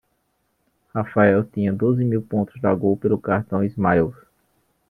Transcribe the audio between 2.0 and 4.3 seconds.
mil pontos da Gol pelo cartão Smiles.